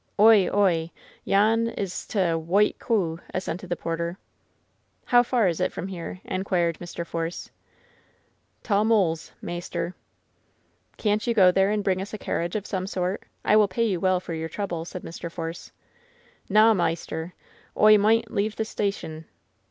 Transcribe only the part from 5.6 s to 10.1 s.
it from here?" inquired Mr. Force. "Taw mulls, maister."